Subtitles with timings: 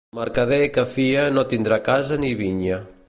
[0.17, 2.83] Mercader que fia no tindrà casa ni vinya.